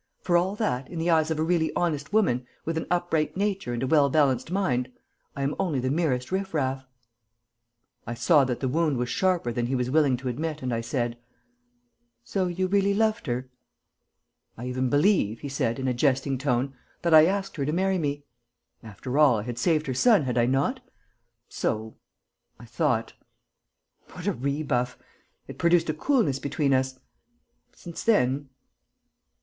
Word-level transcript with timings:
For 0.23 0.35
all 0.35 0.55
that, 0.55 0.89
in 0.89 0.97
the 0.97 1.11
eyes 1.11 1.29
of 1.29 1.37
a 1.37 1.43
really 1.43 1.71
honest 1.75 2.11
woman, 2.11 2.47
with 2.65 2.75
an 2.75 2.87
upright 2.89 3.37
nature 3.37 3.71
and 3.71 3.83
a 3.83 3.85
well 3.85 4.09
balanced 4.09 4.49
mind, 4.49 4.91
I 5.35 5.43
am 5.43 5.53
only 5.59 5.79
the 5.79 5.91
merest 5.91 6.31
riff 6.31 6.55
raff." 6.55 6.87
I 8.07 8.15
saw 8.15 8.43
that 8.45 8.61
the 8.61 8.67
wound 8.67 8.97
was 8.97 9.09
sharper 9.09 9.51
than 9.53 9.67
he 9.67 9.75
was 9.75 9.91
willing 9.91 10.17
to 10.17 10.27
admit, 10.27 10.63
and 10.63 10.73
I 10.73 10.81
said: 10.81 11.19
"So 12.23 12.47
you 12.47 12.65
really 12.65 12.95
loved 12.95 13.27
her?" 13.27 13.51
"I 14.57 14.65
even 14.65 14.89
believe," 14.89 15.41
he 15.41 15.49
said, 15.49 15.77
in 15.77 15.87
a 15.87 15.93
jesting 15.93 16.39
tone, 16.39 16.73
"that 17.03 17.13
I 17.13 17.27
asked 17.27 17.55
her 17.57 17.65
to 17.67 17.71
marry 17.71 17.99
me. 17.99 18.23
After 18.81 19.19
all, 19.19 19.37
I 19.37 19.43
had 19.43 19.59
saved 19.59 19.85
her 19.85 19.93
son, 19.93 20.23
had 20.23 20.35
I 20.35 20.47
not?... 20.47 20.79
So... 21.47 21.95
I 22.59 22.65
thought. 22.65 23.13
What 24.13 24.25
a 24.25 24.33
rebuff!... 24.33 24.97
It 25.47 25.59
produced 25.59 25.91
a 25.91 25.93
coolness 25.93 26.39
between 26.39 26.73
us.... 26.73 26.99
Since 27.75 28.03
then...." 28.03 28.49